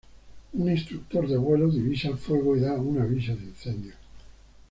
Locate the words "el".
2.07-2.17